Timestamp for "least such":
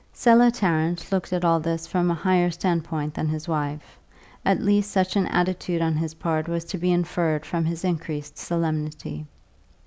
4.59-5.15